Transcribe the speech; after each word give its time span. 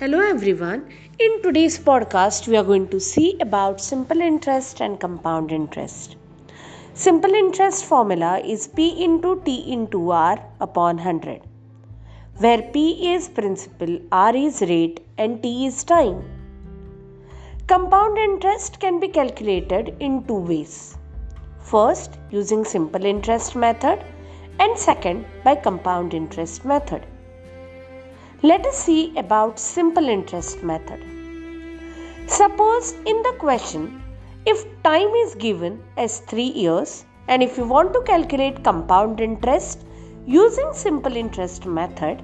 Hello 0.00 0.18
everyone. 0.18 0.82
In 1.18 1.42
today's 1.42 1.78
podcast, 1.78 2.48
we 2.48 2.56
are 2.56 2.64
going 2.64 2.88
to 2.88 2.98
see 2.98 3.36
about 3.38 3.82
simple 3.82 4.22
interest 4.22 4.80
and 4.80 4.98
compound 4.98 5.52
interest. 5.52 6.16
Simple 6.94 7.34
interest 7.34 7.84
formula 7.84 8.38
is 8.38 8.66
P 8.66 9.04
into 9.04 9.42
T 9.44 9.70
into 9.70 10.10
R 10.10 10.38
upon 10.58 10.96
100, 10.96 11.42
where 12.38 12.62
P 12.62 13.12
is 13.12 13.28
principal, 13.28 13.98
R 14.10 14.34
is 14.34 14.62
rate, 14.62 15.00
and 15.18 15.42
T 15.42 15.66
is 15.66 15.84
time. 15.84 16.24
Compound 17.66 18.16
interest 18.16 18.80
can 18.80 19.00
be 19.00 19.08
calculated 19.08 19.94
in 20.00 20.24
two 20.24 20.42
ways. 20.50 20.96
First, 21.58 22.18
using 22.30 22.64
simple 22.64 23.04
interest 23.04 23.54
method, 23.54 24.02
and 24.60 24.78
second, 24.78 25.26
by 25.44 25.56
compound 25.56 26.14
interest 26.14 26.64
method. 26.64 27.04
Let 28.42 28.64
us 28.64 28.74
see 28.74 29.12
about 29.18 29.58
simple 29.58 30.08
interest 30.08 30.62
method. 30.62 31.04
Suppose 32.26 32.92
in 33.04 33.20
the 33.22 33.34
question, 33.38 34.02
if 34.46 34.64
time 34.82 35.10
is 35.24 35.34
given 35.34 35.82
as 35.98 36.20
3 36.20 36.44
years 36.44 37.04
and 37.28 37.42
if 37.42 37.58
you 37.58 37.66
want 37.66 37.92
to 37.92 38.00
calculate 38.00 38.64
compound 38.64 39.20
interest 39.20 39.84
using 40.24 40.72
simple 40.72 41.16
interest 41.16 41.66
method, 41.66 42.22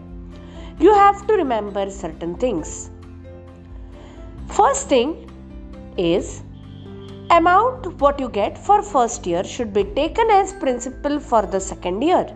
you 0.80 0.94
have 0.94 1.26
to 1.26 1.34
remember 1.34 1.90
certain 1.90 2.34
things. 2.36 2.90
First 4.48 4.88
thing 4.88 5.30
is 5.98 6.42
amount 7.30 8.00
what 8.00 8.18
you 8.18 8.30
get 8.30 8.56
for 8.56 8.80
first 8.80 9.26
year 9.26 9.44
should 9.44 9.74
be 9.74 9.84
taken 9.84 10.30
as 10.30 10.54
principal 10.54 11.20
for 11.20 11.42
the 11.42 11.60
second 11.60 12.00
year 12.00 12.26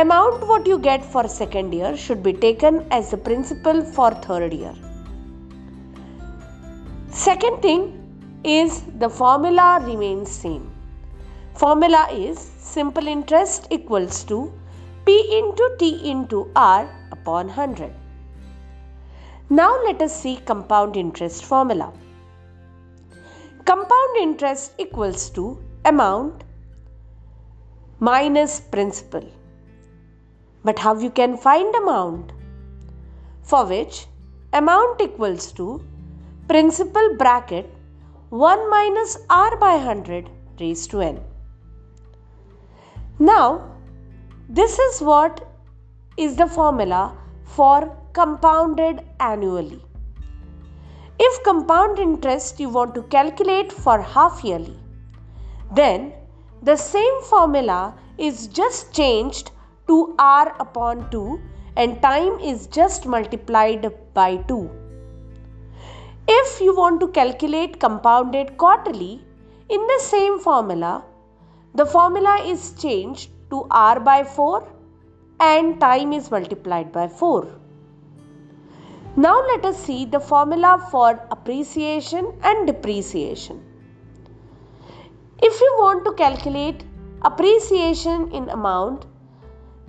Amount 0.00 0.46
what 0.48 0.66
you 0.66 0.78
get 0.78 1.04
for 1.04 1.28
second 1.28 1.74
year 1.74 1.94
should 1.94 2.22
be 2.22 2.32
taken 2.32 2.86
as 2.90 3.10
the 3.10 3.18
principal 3.18 3.82
for 3.84 4.10
third 4.26 4.54
year. 4.54 4.74
Second 7.10 7.60
thing 7.60 7.82
is 8.42 8.82
the 9.02 9.10
formula 9.10 9.66
remains 9.82 10.30
same. 10.30 10.70
Formula 11.54 12.08
is 12.10 12.38
simple 12.38 13.06
interest 13.06 13.66
equals 13.70 14.24
to 14.30 14.38
P 15.04 15.16
into 15.38 15.66
T 15.78 15.90
into 16.10 16.50
R 16.56 16.88
upon 17.12 17.48
100. 17.48 17.92
Now 19.50 19.72
let 19.84 20.00
us 20.00 20.18
see 20.22 20.36
compound 20.52 20.96
interest 20.96 21.44
formula. 21.44 21.92
Compound 23.66 24.16
interest 24.22 24.72
equals 24.78 25.28
to 25.40 25.44
amount 25.84 26.42
minus 27.98 28.60
principal 28.60 29.28
but 30.64 30.78
how 30.78 30.98
you 30.98 31.10
can 31.10 31.36
find 31.36 31.74
amount? 31.74 32.32
For 33.42 33.64
which 33.64 34.06
amount 34.52 35.00
equals 35.00 35.52
to 35.52 35.82
principal 36.48 37.16
bracket 37.16 37.72
1 38.30 38.70
minus 38.70 39.18
r 39.28 39.56
by 39.56 39.74
100 39.76 40.30
raised 40.60 40.90
to 40.90 41.00
n. 41.00 41.20
Now, 43.18 43.70
this 44.48 44.78
is 44.78 45.00
what 45.00 45.46
is 46.16 46.36
the 46.36 46.46
formula 46.46 47.16
for 47.44 47.96
compounded 48.12 49.00
annually. 49.20 49.82
If 51.18 51.42
compound 51.44 51.98
interest 51.98 52.60
you 52.60 52.68
want 52.68 52.94
to 52.94 53.02
calculate 53.02 53.72
for 53.72 54.00
half 54.00 54.42
yearly, 54.42 54.78
then 55.70 56.12
the 56.62 56.76
same 56.76 57.22
formula 57.22 57.94
is 58.16 58.46
just 58.46 58.92
changed 58.92 59.50
to 59.90 59.96
r 60.18 60.54
upon 60.64 60.98
2 61.10 61.40
and 61.76 62.00
time 62.02 62.34
is 62.50 62.66
just 62.78 63.06
multiplied 63.14 63.86
by 64.14 64.30
2. 64.50 64.58
If 66.28 66.60
you 66.60 66.74
want 66.76 67.00
to 67.00 67.08
calculate 67.08 67.80
compounded 67.84 68.56
quarterly 68.56 69.24
in 69.68 69.86
the 69.92 70.00
same 70.02 70.38
formula, 70.38 70.92
the 71.74 71.86
formula 71.86 72.36
is 72.52 72.72
changed 72.82 73.30
to 73.50 73.66
r 73.70 73.98
by 73.98 74.22
4 74.22 74.68
and 75.40 75.80
time 75.80 76.12
is 76.12 76.30
multiplied 76.30 76.92
by 76.92 77.08
4. 77.08 77.48
Now 79.16 79.36
let 79.50 79.64
us 79.64 79.82
see 79.88 80.04
the 80.04 80.20
formula 80.20 80.72
for 80.92 81.08
appreciation 81.36 82.32
and 82.44 82.66
depreciation. 82.66 83.60
If 85.42 85.60
you 85.60 85.76
want 85.78 86.04
to 86.04 86.12
calculate 86.12 86.84
appreciation 87.22 88.30
in 88.30 88.48
amount, 88.50 89.09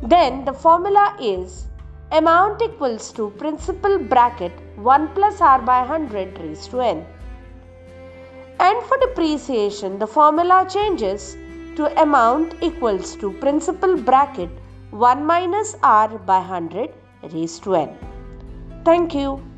then 0.02 0.46
the 0.46 0.54
formula 0.54 1.16
is 1.20 1.68
amount 2.12 2.62
equals 2.62 3.12
to 3.14 3.30
principal 3.32 3.98
bracket 4.00 4.52
1 4.78 5.08
plus 5.10 5.40
r 5.42 5.62
by 5.62 5.80
100 5.82 6.40
raised 6.40 6.72
to 6.72 6.82
n. 6.82 7.06
And 8.60 8.84
for 8.84 8.98
depreciation, 8.98 10.00
the 10.00 10.08
formula 10.08 10.68
changes 10.70 11.38
to 11.76 12.02
amount 12.02 12.56
equals 12.62 13.16
to 13.18 13.32
principal 13.34 13.96
bracket 13.96 14.50
1 14.90 15.26
minus 15.26 15.76
r 15.84 16.10
by 16.10 16.40
100 16.40 16.92
raised 17.32 17.64
to 17.64 17.76
n. 17.76 17.98
Thank 18.84 19.14
you. 19.14 19.51